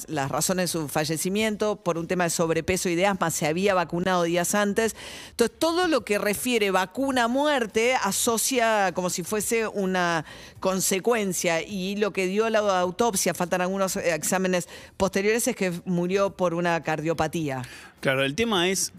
las- 0.09 0.29
razones 0.31 0.65
de 0.65 0.69
su 0.81 0.89
fallecimiento 0.89 1.77
por 1.77 1.99
un 1.99 2.07
tema 2.07 2.25
de 2.25 2.31
sobrepeso 2.31 2.89
y 2.89 2.95
de 2.95 3.07
asma, 3.07 3.31
se 3.31 3.47
había 3.47 3.75
vacunado 3.75 4.23
días 4.25 4.55
antes. 4.55 4.95
Entonces, 5.31 5.57
todo 5.59 5.89
lo 5.89 6.05
que 6.05 6.19
refiere 6.19 6.71
vacuna-muerte 6.71 7.95
asocia 7.95 8.93
como 8.95 9.11
si 9.11 9.23
fuese 9.23 9.67
una 9.69 10.25
consecuencia 10.61 11.63
y 11.63 11.97
lo 11.97 12.13
que 12.13 12.27
dio 12.27 12.51
la 12.51 12.59
autopsia, 12.81 13.33
faltan 13.35 13.61
algunos 13.61 13.97
eh, 13.97 14.15
exámenes 14.15 14.69
posteriores, 14.97 15.47
es 15.49 15.57
que 15.57 15.73
murió 15.85 16.37
por 16.37 16.55
una 16.55 16.83
cardiopatía. 16.83 17.63
Claro, 18.01 18.25
el 18.25 18.35
tema 18.35 18.69
es 18.69 18.93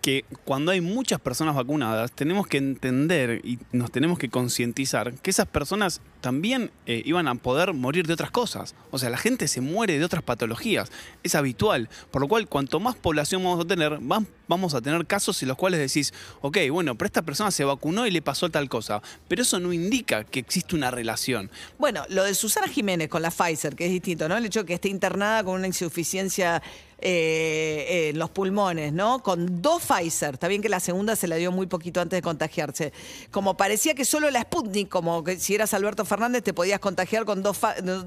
que 0.00 0.24
cuando 0.44 0.70
hay 0.72 0.80
muchas 0.80 1.20
personas 1.20 1.54
vacunadas, 1.54 2.12
tenemos 2.12 2.46
que 2.46 2.58
entender 2.58 3.40
y 3.44 3.58
nos 3.72 3.90
tenemos 3.90 4.18
que 4.18 4.28
concientizar 4.28 5.14
que 5.14 5.30
esas 5.30 5.46
personas 5.46 6.00
también 6.20 6.70
eh, 6.86 7.02
iban 7.04 7.28
a 7.28 7.34
poder 7.34 7.72
morir 7.74 8.06
de 8.06 8.14
otras 8.14 8.30
cosas. 8.30 8.74
O 8.90 8.98
sea, 8.98 9.10
la 9.10 9.18
gente 9.18 9.46
se 9.48 9.60
muere 9.60 9.98
de 9.98 10.04
otras 10.04 10.22
patologías. 10.22 10.90
Es 11.22 11.34
habitual. 11.34 11.88
Por 12.10 12.22
lo 12.22 12.28
cual, 12.28 12.48
cuanto 12.48 12.80
más 12.80 12.96
población 12.96 13.44
vamos 13.44 13.64
a 13.64 13.68
tener, 13.68 13.92
vam- 14.00 14.26
vamos 14.48 14.74
a 14.74 14.80
tener 14.80 15.06
casos 15.06 15.42
en 15.42 15.48
los 15.48 15.56
cuales 15.56 15.80
decís, 15.80 16.14
ok, 16.40 16.58
bueno, 16.70 16.94
pero 16.94 17.06
esta 17.06 17.22
persona 17.22 17.50
se 17.50 17.64
vacunó 17.64 18.06
y 18.06 18.10
le 18.10 18.22
pasó 18.22 18.48
tal 18.50 18.68
cosa. 18.68 19.02
Pero 19.28 19.42
eso 19.42 19.60
no 19.60 19.72
indica 19.72 20.24
que 20.24 20.40
existe 20.40 20.74
una 20.74 20.90
relación. 20.90 21.50
Bueno, 21.78 22.04
lo 22.08 22.24
de 22.24 22.34
Susana 22.34 22.68
Jiménez 22.68 23.08
con 23.08 23.20
la 23.22 23.30
Pfizer, 23.30 23.74
que 23.76 23.86
es 23.86 23.92
distinto, 23.92 24.28
¿no? 24.28 24.36
El 24.36 24.46
hecho 24.46 24.60
de 24.60 24.66
que 24.66 24.74
esté 24.74 24.88
internada 24.88 25.44
con 25.44 25.54
una 25.56 25.66
insuficiencia 25.66 26.62
eh, 27.06 28.08
en 28.10 28.18
los 28.18 28.30
pulmones, 28.30 28.92
¿no? 28.92 29.22
Con 29.22 29.60
dos 29.60 29.82
Pfizer. 29.82 30.34
Está 30.34 30.48
bien 30.48 30.62
que 30.62 30.70
la 30.70 30.80
segunda 30.80 31.14
se 31.16 31.28
la 31.28 31.36
dio 31.36 31.52
muy 31.52 31.66
poquito 31.66 32.00
antes 32.00 32.16
de 32.16 32.22
contagiarse. 32.22 32.92
Como 33.30 33.56
parecía 33.56 33.94
que 33.94 34.04
solo 34.06 34.30
la 34.30 34.40
Sputnik, 34.40 34.88
como 34.88 35.22
que 35.22 35.38
si 35.38 35.54
eras 35.54 35.74
Alberto 35.74 36.04
Fernández, 36.06 36.42
te 36.42 36.54
podías 36.54 36.80
contagiar 36.80 37.24
con 37.26 37.42
dos, 37.42 37.60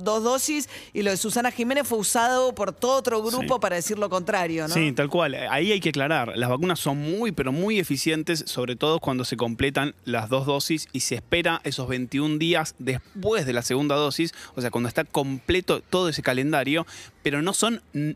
dosis, 0.03 0.67
y 0.93 1.03
lo 1.03 1.11
de 1.11 1.17
Susana 1.17 1.51
Jiménez 1.51 1.87
fue 1.87 1.99
usado 1.99 2.55
por 2.55 2.73
todo 2.73 2.97
otro 2.97 3.21
grupo 3.21 3.55
Sí. 3.55 3.59
para 3.61 3.75
decir 3.75 3.99
lo 3.99 4.09
contrario, 4.09 4.67
¿no? 4.67 4.73
Sí, 4.73 4.91
tal 4.93 5.09
cual. 5.09 5.35
Ahí 5.49 5.71
hay 5.71 5.79
que 5.79 5.89
aclarar. 5.89 6.33
Las 6.35 6.49
vacunas 6.49 6.79
son 6.79 6.97
muy, 6.97 7.31
pero 7.31 7.51
muy 7.51 7.77
eficientes, 7.79 8.43
sobre 8.47 8.75
todo 8.75 8.99
cuando 8.99 9.25
se 9.25 9.37
completan 9.37 9.93
las 10.05 10.27
dos 10.29 10.47
dosis 10.47 10.87
y 10.91 11.01
se 11.01 11.15
espera 11.15 11.61
esos 11.63 11.87
21 11.87 12.39
días 12.39 12.73
después 12.79 13.45
de 13.45 13.53
la 13.53 13.61
segunda 13.61 13.95
dosis, 13.95 14.33
o 14.55 14.61
sea, 14.61 14.71
cuando 14.71 14.87
está 14.89 15.03
completo 15.03 15.81
todo 15.81 16.09
ese 16.09 16.23
calendario, 16.23 16.85
pero 17.21 17.41
no 17.41 17.53
son 17.53 17.81
mm, 17.93 18.11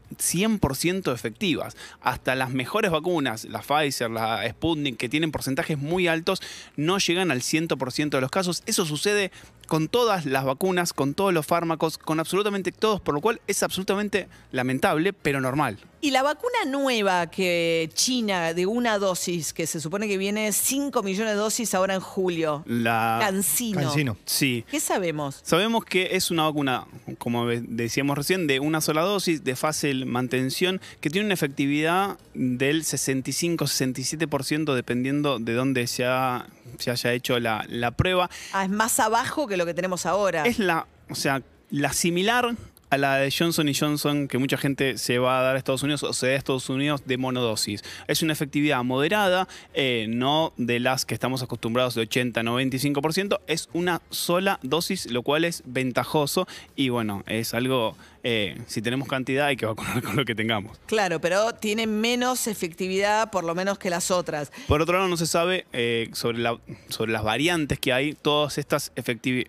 100% 0.74 1.14
efectivas. 1.14 1.76
Hasta 2.02 2.36
las 2.36 2.52
mejores 2.52 2.92
vacunas, 2.92 3.46
la 3.46 3.62
Pfizer, 3.62 4.10
la 4.10 4.48
Sputnik, 4.50 4.98
que 4.98 5.10
tienen 5.10 5.32
porcentajes 5.32 5.78
muy 5.78 6.08
altos, 6.08 6.42
no 6.76 6.98
llegan 6.98 7.32
al 7.32 7.42
100% 7.42 8.10
de 8.10 8.22
los 8.22 8.32
casos. 8.32 8.64
Eso 8.66 8.86
sucede 8.86 9.32
con 9.68 9.88
todas 9.88 10.26
las 10.26 10.44
vacunas, 10.44 10.94
con 10.94 11.14
todos 11.14 11.34
los 11.34 11.46
fármacos, 11.46 11.98
con 11.98 12.20
absolutamente 12.20 12.72
todos, 12.72 13.02
por 13.02 13.14
lo 13.14 13.22
cual 13.22 13.42
es 13.48 13.64
absolutamente 13.64 14.28
lamentable, 14.52 15.14
pero 15.14 15.42
normal. 15.42 15.78
Y 16.04 16.10
la 16.12 16.24
vacuna 16.24 16.66
nueva 16.68 17.28
que 17.30 17.90
China 17.94 18.54
de 18.56 18.66
una 18.66 18.98
dosis, 18.98 19.54
que 19.54 19.68
se 19.68 19.80
supone 19.80 20.08
que 20.08 20.18
viene 20.18 20.52
5 20.52 21.04
millones 21.04 21.34
de 21.34 21.40
dosis 21.40 21.76
ahora 21.76 21.94
en 21.94 22.00
julio, 22.02 22.64
La... 22.66 23.20
Cancino. 23.22 23.82
Cancino. 23.82 24.18
Sí. 24.26 24.66
¿Qué 24.72 24.80
sabemos? 24.80 25.40
Sabemos 25.44 25.86
que 25.86 26.10
es 26.16 26.32
una 26.32 26.44
vacuna, 26.44 26.86
como 27.20 27.46
decíamos 27.48 28.18
recién, 28.18 28.48
de 28.48 28.60
una 28.60 28.82
sola 28.82 29.02
dosis, 29.02 29.44
de 29.44 29.56
fácil 29.56 30.08
mantención, 30.08 30.82
que 31.02 31.10
tiene 31.12 31.26
una 31.26 31.36
efectividad 31.36 32.18
del 32.34 32.84
65-67% 32.84 34.74
dependiendo 34.74 35.40
de 35.40 35.54
dónde 35.54 35.88
se, 35.88 36.06
ha- 36.06 36.48
se 36.80 36.92
haya 36.92 37.14
hecho 37.14 37.40
la, 37.40 37.66
la 37.70 37.92
prueba. 37.92 38.30
Ah, 38.54 38.64
es 38.64 38.70
más 38.70 39.00
abajo 39.00 39.48
que 39.48 39.58
lo 39.58 39.66
que 39.66 39.74
tenemos 39.74 40.06
ahora. 40.06 40.44
Es 40.46 40.60
la, 40.60 40.88
o 41.10 41.16
sea, 41.16 41.42
la 41.70 41.94
similar 41.94 42.56
a 42.92 42.98
la 42.98 43.16
de 43.16 43.32
Johnson 43.32 43.72
Johnson 43.74 44.28
que 44.28 44.38
mucha 44.38 44.58
gente 44.58 44.98
se 44.98 45.18
va 45.18 45.40
a 45.40 45.42
dar 45.42 45.56
a 45.56 45.58
Estados 45.58 45.82
Unidos 45.82 46.04
o 46.04 46.14
se 46.14 46.28
da 46.28 46.34
a 46.34 46.36
Estados 46.36 46.70
Unidos 46.70 47.04
de 47.06 47.18
monodosis. 47.18 47.84
Es 48.08 48.22
una 48.22 48.34
efectividad 48.34 48.84
moderada, 48.84 49.48
eh, 49.74 50.06
no 50.10 50.54
de 50.58 50.82
las 50.82 51.06
que 51.06 51.14
estamos 51.14 51.42
acostumbrados 51.42 51.96
de 51.96 52.08
80-95%, 52.08 53.40
es 53.48 53.70
una 53.72 54.02
sola 54.10 54.60
dosis, 54.62 55.10
lo 55.10 55.24
cual 55.24 55.46
es 55.46 55.64
ventajoso 55.66 56.48
y 56.76 56.90
bueno, 56.90 57.24
es 57.28 57.54
algo, 57.54 57.96
eh, 58.24 58.60
si 58.68 58.82
tenemos 58.82 59.08
cantidad 59.08 59.48
hay 59.48 59.56
que 59.58 59.66
vacunar 59.66 60.02
con 60.04 60.16
lo 60.16 60.26
que 60.26 60.36
tengamos. 60.36 60.78
Claro, 60.86 61.20
pero 61.22 61.54
tiene 61.54 61.88
menos 61.88 62.48
efectividad 62.48 63.32
por 63.32 63.44
lo 63.44 63.56
menos 63.56 63.78
que 63.80 63.90
las 63.90 64.12
otras. 64.12 64.52
Por 64.68 64.82
otro 64.82 64.98
lado, 64.98 65.08
no 65.10 65.18
se 65.18 65.28
sabe 65.28 65.66
eh, 65.74 66.10
sobre, 66.14 66.38
la- 66.40 66.60
sobre 66.90 67.12
las 67.12 67.24
variantes 67.24 67.80
que 67.80 67.94
hay. 67.94 68.14
Todas 68.14 68.58
estas 68.58 68.92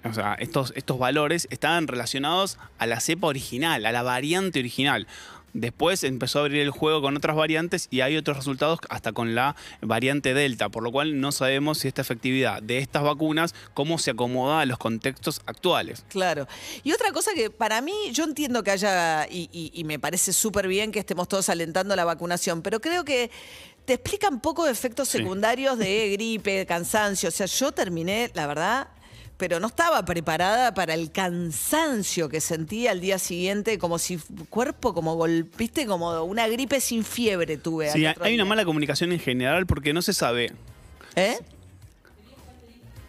o 0.04 0.12
sea, 0.14 0.34
estos, 0.34 0.72
estos 0.76 0.98
valores 0.98 1.46
estaban 1.50 1.86
relacionados 1.88 2.58
a 2.78 2.86
la 2.86 3.00
cepa 3.00 3.26
original, 3.26 3.84
a 3.86 3.92
la 3.92 4.02
variante 4.02 4.58
original. 4.60 5.06
Después 5.54 6.02
empezó 6.04 6.38
a 6.38 6.42
abrir 6.42 6.60
el 6.62 6.70
juego 6.70 7.02
con 7.02 7.16
otras 7.16 7.36
variantes 7.36 7.88
y 7.90 8.00
hay 8.00 8.16
otros 8.16 8.36
resultados 8.38 8.78
hasta 8.88 9.12
con 9.12 9.34
la 9.34 9.54
variante 9.80 10.32
Delta, 10.34 10.68
por 10.70 10.82
lo 10.82 10.90
cual 10.90 11.20
no 11.20 11.30
sabemos 11.32 11.78
si 11.78 11.88
esta 11.88 12.00
efectividad 12.02 12.62
de 12.62 12.78
estas 12.78 13.02
vacunas, 13.02 13.54
cómo 13.74 13.98
se 13.98 14.12
acomoda 14.12 14.60
a 14.60 14.66
los 14.66 14.78
contextos 14.78 15.42
actuales. 15.46 16.04
Claro. 16.08 16.46
Y 16.84 16.92
otra 16.92 17.12
cosa 17.12 17.32
que 17.34 17.50
para 17.50 17.80
mí, 17.82 17.92
yo 18.12 18.24
entiendo 18.24 18.62
que 18.62 18.70
haya, 18.70 19.26
y, 19.28 19.50
y- 19.52 19.70
y 19.74 19.84
me 19.84 19.98
parece 19.98 20.32
súper 20.32 20.68
bien 20.68 20.90
que 20.90 20.98
estemos 21.00 21.28
todos 21.28 21.48
alentando 21.48 21.94
la 21.96 22.04
vacunación, 22.04 22.62
pero 22.62 22.80
creo 22.80 23.04
que 23.04 23.30
te 23.84 23.94
explican 23.94 24.40
poco 24.40 24.64
de 24.64 24.72
efectos 24.72 25.08
Sí. 25.08 25.18
secundarios 25.18 25.76
de 25.76 26.10
gripe, 26.12 26.64
cansancio. 26.66 27.28
O 27.28 27.32
sea, 27.32 27.46
yo 27.46 27.72
terminé, 27.72 28.30
la 28.34 28.46
verdad, 28.46 28.88
pero 29.42 29.58
no 29.58 29.66
estaba 29.66 30.04
preparada 30.04 30.72
para 30.72 30.94
el 30.94 31.10
cansancio 31.10 32.28
que 32.28 32.40
sentía 32.40 32.92
al 32.92 33.00
día 33.00 33.18
siguiente, 33.18 33.76
como 33.76 33.98
si 33.98 34.20
cuerpo, 34.48 34.94
como 34.94 35.16
golpiste, 35.16 35.84
como 35.84 36.22
una 36.22 36.46
gripe 36.46 36.80
sin 36.80 37.02
fiebre 37.02 37.56
tuve. 37.56 37.90
Sí, 37.90 38.06
hay 38.06 38.34
una 38.36 38.44
mala 38.44 38.64
comunicación 38.64 39.10
en 39.10 39.18
general 39.18 39.66
porque 39.66 39.92
no 39.92 40.00
se 40.00 40.12
sabe 40.12 40.52
¿Eh? 41.16 41.38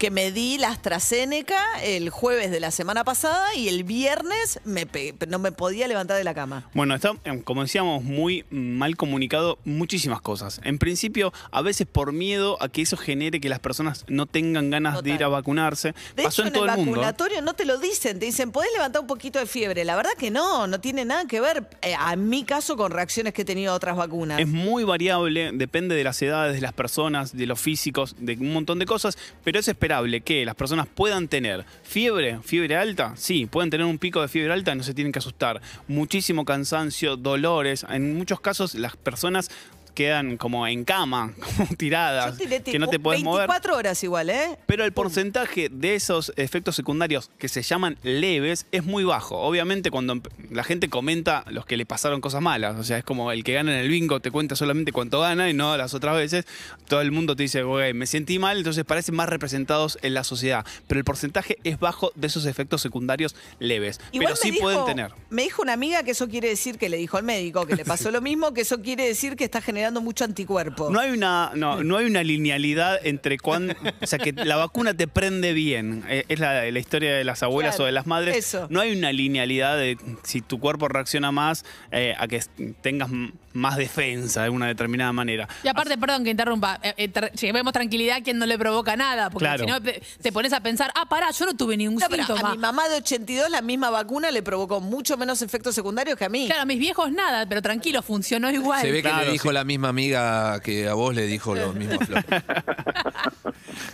Que 0.03 0.11
me 0.11 0.33
di 0.33 0.57
la 0.57 0.67
AstraZeneca 0.67 1.81
el 1.81 2.09
jueves 2.09 2.51
de 2.51 2.59
la 2.59 2.71
semana 2.71 3.05
pasada 3.05 3.55
y 3.55 3.69
el 3.69 3.85
viernes 3.85 4.59
me 4.65 4.85
no 5.29 5.39
me 5.39 5.53
podía 5.53 5.87
levantar 5.87 6.17
de 6.17 6.25
la 6.25 6.33
cama. 6.33 6.69
Bueno, 6.73 6.93
está, 6.93 7.13
eh, 7.23 7.41
como 7.45 7.61
decíamos, 7.61 8.03
muy 8.03 8.43
mal 8.49 8.97
comunicado 8.97 9.59
muchísimas 9.63 10.19
cosas. 10.19 10.59
En 10.65 10.77
principio, 10.77 11.31
a 11.51 11.61
veces 11.61 11.87
por 11.89 12.11
miedo 12.11 12.61
a 12.61 12.67
que 12.67 12.81
eso 12.81 12.97
genere 12.97 13.39
que 13.39 13.47
las 13.47 13.59
personas 13.59 14.03
no 14.09 14.25
tengan 14.25 14.69
ganas 14.71 15.01
de 15.03 15.11
ir 15.11 15.23
a 15.23 15.29
vacunarse. 15.29 15.93
De 16.17 16.23
Pasó 16.23 16.41
hecho, 16.41 16.47
en 16.49 16.53
todo 16.53 16.65
el 16.65 16.71
el 16.71 16.75
mundo. 16.79 16.91
vacunatorio 16.91 17.41
no 17.41 17.53
te 17.53 17.63
lo 17.63 17.77
dicen, 17.77 18.19
te 18.19 18.25
dicen, 18.25 18.51
podés 18.51 18.73
levantar 18.73 19.03
un 19.03 19.07
poquito 19.07 19.39
de 19.39 19.45
fiebre. 19.45 19.85
La 19.85 19.95
verdad 19.95 20.11
que 20.19 20.31
no, 20.31 20.67
no 20.67 20.81
tiene 20.81 21.05
nada 21.05 21.27
que 21.27 21.39
ver, 21.39 21.65
eh, 21.81 21.95
a 21.97 22.17
mi 22.17 22.43
caso, 22.43 22.75
con 22.75 22.91
reacciones 22.91 23.33
que 23.33 23.43
he 23.43 23.45
tenido 23.45 23.71
a 23.71 23.75
otras 23.75 23.95
vacunas. 23.95 24.37
Es 24.41 24.49
muy 24.49 24.83
variable, 24.83 25.51
depende 25.53 25.95
de 25.95 26.03
las 26.03 26.21
edades, 26.21 26.55
de 26.55 26.61
las 26.61 26.73
personas, 26.73 27.37
de 27.37 27.47
los 27.47 27.57
físicos, 27.61 28.17
de 28.19 28.33
un 28.33 28.51
montón 28.51 28.79
de 28.79 28.85
cosas, 28.85 29.17
pero 29.45 29.61
es 29.61 29.67
esperable 29.69 29.92
que 30.23 30.45
las 30.45 30.55
personas 30.55 30.87
puedan 30.87 31.27
tener 31.27 31.65
fiebre, 31.83 32.39
fiebre 32.43 32.75
alta, 32.75 33.13
sí, 33.15 33.45
pueden 33.45 33.69
tener 33.69 33.85
un 33.85 33.97
pico 33.97 34.21
de 34.21 34.27
fiebre 34.27 34.53
alta, 34.53 34.75
no 34.75 34.83
se 34.83 34.93
tienen 34.93 35.11
que 35.11 35.19
asustar. 35.19 35.61
Muchísimo 35.87 36.45
cansancio, 36.45 37.17
dolores, 37.17 37.85
en 37.89 38.15
muchos 38.17 38.39
casos 38.39 38.75
las 38.75 38.95
personas 38.95 39.49
quedan 39.93 40.37
como 40.37 40.67
en 40.67 40.83
cama, 40.85 41.33
como 41.57 41.69
tiradas, 41.77 42.37
Yo 42.37 42.43
tiré 42.45 42.61
que 42.63 42.79
no 42.79 42.87
te 42.87 42.99
puedes 42.99 43.23
mover. 43.23 43.47
24 43.47 43.75
horas 43.77 44.03
igual, 44.03 44.29
¿eh? 44.29 44.57
Pero 44.65 44.85
el 44.85 44.91
porcentaje 44.93 45.69
de 45.69 45.95
esos 45.95 46.33
efectos 46.35 46.75
secundarios 46.75 47.29
que 47.37 47.47
se 47.47 47.61
llaman 47.61 47.97
leves 48.03 48.65
es 48.71 48.83
muy 48.83 49.03
bajo. 49.03 49.37
Obviamente 49.39 49.91
cuando 49.91 50.21
la 50.51 50.63
gente 50.63 50.89
comenta 50.89 51.43
los 51.49 51.65
que 51.65 51.77
le 51.77 51.85
pasaron 51.85 52.21
cosas 52.21 52.41
malas, 52.41 52.77
o 52.77 52.83
sea, 52.83 52.97
es 52.97 53.03
como 53.03 53.31
el 53.31 53.43
que 53.43 53.53
gana 53.53 53.71
en 53.73 53.79
el 53.79 53.89
bingo 53.89 54.19
te 54.19 54.31
cuenta 54.31 54.55
solamente 54.55 54.91
cuánto 54.91 55.19
gana 55.19 55.49
y 55.49 55.53
no 55.53 55.75
las 55.77 55.93
otras 55.93 56.15
veces. 56.15 56.45
Todo 56.87 57.01
el 57.01 57.11
mundo 57.11 57.35
te 57.35 57.43
dice, 57.43 57.63
güey, 57.63 57.93
me 57.93 58.05
sentí 58.07 58.39
mal, 58.39 58.57
entonces 58.57 58.85
parecen 58.85 59.15
más 59.15 59.29
representados 59.29 59.97
en 60.01 60.13
la 60.13 60.23
sociedad. 60.23 60.65
Pero 60.87 60.99
el 60.99 61.05
porcentaje 61.05 61.57
es 61.63 61.79
bajo 61.79 62.11
de 62.15 62.27
esos 62.27 62.45
efectos 62.45 62.81
secundarios 62.81 63.35
leves. 63.59 63.99
Igual 64.11 64.33
pero 64.33 64.35
sí 64.35 64.51
dijo- 64.51 64.63
pueden 64.63 64.85
tener. 64.85 65.11
Me 65.29 65.43
dijo 65.43 65.61
una 65.61 65.73
amiga 65.73 66.03
que 66.03 66.11
eso 66.11 66.27
quiere 66.27 66.49
decir 66.49 66.77
que 66.77 66.89
le 66.89 66.97
dijo 66.97 67.17
al 67.17 67.23
médico 67.23 67.65
que 67.65 67.75
le 67.75 67.85
pasó 67.85 68.11
lo 68.11 68.21
mismo, 68.21 68.53
que 68.53 68.61
eso 68.61 68.81
quiere 68.81 69.05
decir 69.05 69.35
que 69.35 69.43
está 69.43 69.61
generando 69.61 69.82
mucho 70.01 70.23
anticuerpo. 70.23 70.89
No 70.89 70.99
hay 70.99 71.11
una, 71.11 71.51
no, 71.55 71.83
no 71.83 71.97
hay 71.97 72.05
una 72.05 72.23
linealidad 72.23 72.99
entre 73.05 73.37
cuándo. 73.37 73.73
O 74.01 74.07
sea, 74.07 74.19
que 74.19 74.31
la 74.33 74.55
vacuna 74.55 74.93
te 74.93 75.07
prende 75.07 75.53
bien. 75.53 76.03
Eh, 76.09 76.23
Es 76.29 76.39
la, 76.39 76.69
la 76.69 76.79
historia 76.79 77.15
de 77.15 77.23
las 77.23 77.43
abuelas 77.43 77.75
Claro, 77.75 77.83
o 77.83 77.85
de 77.87 77.91
las 77.91 78.07
madres. 78.07 78.35
eso. 78.37 78.67
No 78.69 78.79
hay 78.81 78.95
una 78.95 79.11
linealidad 79.11 79.77
de 79.77 79.97
si 80.23 80.41
tu 80.41 80.59
cuerpo 80.59 80.87
reacciona 80.87 81.31
más 81.31 81.65
eh, 81.91 82.15
a 82.17 82.27
que 82.27 82.41
tengas 82.81 83.09
m- 83.11 83.31
más 83.53 83.77
defensa 83.77 84.43
de 84.43 84.49
una 84.49 84.67
determinada 84.67 85.13
manera. 85.13 85.47
Y 85.63 85.67
aparte, 85.67 85.97
perdón 85.97 86.23
que 86.23 86.31
interrumpa, 86.31 86.79
eh, 86.83 86.93
eh, 86.97 87.11
tra- 87.11 87.31
llevemos 87.31 87.71
tranquilidad 87.73 88.17
a 88.17 88.21
quien 88.21 88.37
no 88.39 88.45
le 88.45 88.57
provoca 88.57 88.95
nada, 88.95 89.29
porque 89.29 89.45
Claro. 89.45 89.63
si 89.65 89.69
no 89.69 89.81
te, 89.81 90.01
te 90.21 90.31
pones 90.31 90.53
a 90.53 90.59
pensar, 90.61 90.91
ah, 90.95 91.05
pará, 91.07 91.29
yo 91.31 91.45
no 91.45 91.53
tuve 91.55 91.77
ningún 91.77 91.99
No, 91.99 92.07
pero 92.09 92.25
síntoma. 92.25 92.49
a 92.49 92.51
mi 92.53 92.57
mamá 92.57 92.87
de 92.89 92.95
82 92.97 93.49
la 93.49 93.61
misma 93.61 93.89
vacuna 93.89 94.31
le 94.31 94.41
provocó 94.43 94.79
mucho 94.81 95.17
menos 95.17 95.41
efectos 95.41 95.75
secundarios 95.75 96.17
que 96.17 96.25
a 96.25 96.29
mí. 96.29 96.47
Claro, 96.47 96.63
a 96.63 96.65
mis 96.65 96.79
viejos 96.79 97.11
nada, 97.11 97.45
pero 97.47 97.61
tranquilo, 97.61 98.01
funcionó 98.01 98.49
igual. 98.51 98.81
Se 98.81 98.91
ve 98.91 99.01
que 99.01 99.09
Claro, 99.09 99.25
le 99.25 99.31
dijo 99.33 99.49
sí. 99.49 99.53
la 99.53 99.63
misma 99.63 99.89
amiga 99.89 100.59
que 100.61 100.87
a 100.89 100.93
vos 100.93 101.13
le 101.15 101.25
dijo 101.27 101.53
lo 101.55 101.73
mismo 101.73 101.95
a 102.01 102.05
Flor. 102.05 102.23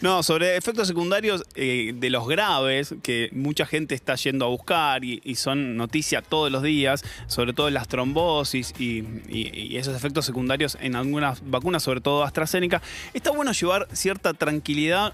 No, 0.02 0.24
sobre 0.24 0.56
efectos 0.56 0.88
secundarios 0.88 1.44
eh, 1.56 1.92
de 1.94 2.10
los 2.10 2.26
graves, 2.26 2.96
que 3.04 3.30
mucha 3.34 3.66
gente 3.66 3.96
está 3.96 4.16
yendo 4.16 4.46
a 4.46 4.48
buscar 4.48 5.04
y, 5.04 5.20
son 5.36 5.76
noticia 5.76 6.22
todos 6.22 6.50
los 6.50 6.64
días, 6.64 7.04
sobre 7.28 7.52
todo 7.52 7.70
las 7.70 7.90
trombosis 7.90 8.74
y, 8.80 9.04
y- 9.28 9.52
y 9.54 9.78
esos 9.78 9.96
efectos 9.98 10.26
secundarios 10.26 10.78
en 10.80 10.96
algunas 10.96 11.42
vacunas, 11.50 11.84
sobre 11.84 12.00
todo 12.00 12.24
AstraZeneca, 12.24 12.82
está 13.14 13.32
bueno 13.32 13.52
llevar 13.52 13.90
cierta 13.92 14.34
tranquilidad 14.34 15.14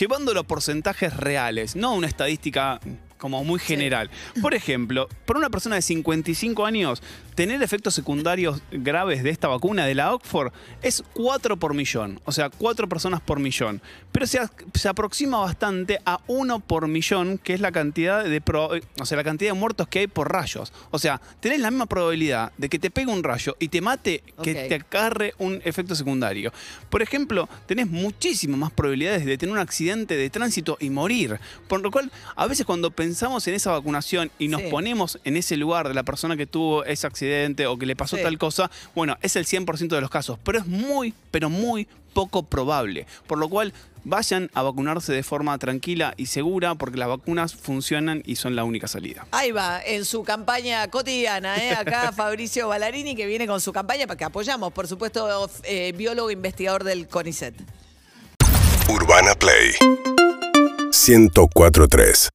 llevándolo 0.00 0.40
a 0.40 0.44
porcentajes 0.44 1.16
reales, 1.16 1.76
no 1.76 1.94
una 1.94 2.06
estadística 2.06 2.80
como 3.24 3.42
muy 3.42 3.58
general. 3.58 4.10
Por 4.42 4.52
ejemplo, 4.60 5.08
para 5.24 5.38
una 5.38 5.48
persona 5.48 5.76
de 5.76 5.80
55 5.82 6.66
años, 6.66 7.02
tener 7.34 7.62
efectos 7.62 7.94
secundarios 7.94 8.60
graves 8.70 9.22
de 9.22 9.30
esta 9.30 9.48
vacuna 9.48 9.86
de 9.86 9.94
la 9.94 10.12
Oxford 10.12 10.52
es 10.82 11.02
4 11.14 11.56
por 11.56 11.72
millón, 11.72 12.20
o 12.26 12.32
sea, 12.32 12.50
4 12.50 12.86
personas 12.86 13.22
por 13.22 13.40
millón. 13.40 13.80
Pero 14.12 14.26
se, 14.26 14.40
se 14.74 14.88
aproxima 14.90 15.38
bastante 15.38 16.00
a 16.04 16.20
1 16.26 16.60
por 16.60 16.86
millón, 16.86 17.38
que 17.38 17.54
es 17.54 17.60
la 17.60 17.72
cantidad 17.72 18.22
de 18.24 18.40
pro- 18.42 18.72
o 19.00 19.06
sea, 19.06 19.16
la 19.16 19.24
cantidad 19.24 19.52
de 19.54 19.58
muertos 19.58 19.88
que 19.88 20.00
hay 20.00 20.06
por 20.06 20.30
rayos. 20.30 20.70
O 20.90 20.98
sea, 20.98 21.18
tenés 21.40 21.60
la 21.60 21.70
misma 21.70 21.86
probabilidad 21.86 22.52
de 22.58 22.68
que 22.68 22.78
te 22.78 22.90
pegue 22.90 23.10
un 23.10 23.24
rayo 23.24 23.56
y 23.58 23.68
te 23.68 23.80
mate 23.80 24.22
que 24.42 24.52
te 24.68 24.74
acarre 24.74 25.32
un 25.38 25.62
efecto 25.64 25.94
secundario. 25.94 26.52
Por 26.90 27.00
ejemplo, 27.00 27.48
tenés 27.64 27.86
muchísimas 27.88 28.58
más 28.58 28.70
probabilidades 28.70 29.24
de 29.24 29.38
tener 29.38 29.54
un 29.54 29.58
accidente 29.60 30.14
de 30.18 30.28
tránsito 30.28 30.76
y 30.78 30.90
morir. 30.90 31.40
Por 31.68 31.80
lo 31.80 31.90
cual, 31.90 32.12
a 32.36 32.46
veces 32.46 32.66
cuando 32.66 32.90
pensamos 33.14 33.46
en 33.46 33.54
esa 33.54 33.70
vacunación 33.70 34.28
y 34.40 34.48
nos 34.48 34.60
Sí. 34.62 34.66
ponemos 34.70 35.20
en 35.22 35.36
ese 35.36 35.56
lugar 35.56 35.86
de 35.86 35.94
la 35.94 36.02
persona 36.02 36.36
que 36.36 36.46
tuvo 36.48 36.84
ese 36.84 37.06
accidente 37.06 37.64
o 37.68 37.78
que 37.78 37.86
le 37.86 37.94
pasó 37.94 38.16
Sí. 38.16 38.24
tal 38.24 38.36
cosa, 38.38 38.72
bueno, 38.92 39.16
es 39.22 39.36
el 39.36 39.46
100% 39.46 39.94
de 39.94 40.00
los 40.00 40.10
casos, 40.10 40.36
pero 40.42 40.58
es 40.58 40.66
muy, 40.66 41.14
pero 41.30 41.48
muy 41.48 41.86
poco 42.12 42.42
probable. 42.42 43.06
Por 43.28 43.38
lo 43.38 43.48
cual, 43.48 43.72
vayan 44.02 44.50
a 44.52 44.62
vacunarse 44.62 45.12
de 45.12 45.22
forma 45.22 45.56
tranquila 45.58 46.12
y 46.16 46.26
segura 46.26 46.74
porque 46.74 46.98
las 46.98 47.06
vacunas 47.08 47.54
funcionan 47.54 48.20
y 48.26 48.34
son 48.34 48.56
la 48.56 48.64
única 48.64 48.88
salida. 48.88 49.28
Ahí 49.30 49.52
va, 49.52 49.80
en 49.80 50.04
su 50.04 50.24
campaña 50.24 50.88
cotidiana, 50.88 51.56
¿eh? 51.56 51.70
acá 51.78 52.10
Fabricio 52.10 52.66
Ballarini 52.66 53.14
que 53.14 53.26
viene 53.26 53.46
con 53.46 53.60
su 53.60 53.72
campaña 53.72 54.08
para 54.08 54.18
que 54.18 54.24
apoyamos, 54.24 54.72
por 54.72 54.88
supuesto, 54.88 55.48
eh, 55.62 55.92
biólogo 55.96 56.32
investigador 56.32 56.82
del 56.82 57.06
CONICET. 57.06 57.54
Urbana 58.88 59.34
Play 59.36 59.74
1043 60.90 62.28